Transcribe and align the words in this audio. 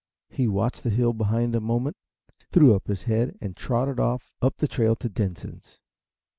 He 0.31 0.47
watched 0.47 0.81
the 0.81 0.89
hill 0.89 1.13
behind 1.13 1.53
a 1.55 1.59
moment, 1.61 1.95
threw 2.51 2.73
up 2.73 2.87
his 2.87 3.03
head 3.03 3.37
and 3.39 3.55
trotted 3.55 3.99
off 3.99 4.31
up 4.41 4.57
the 4.57 4.67
trail 4.67 4.95
to 4.95 5.07
Denson's. 5.09 5.79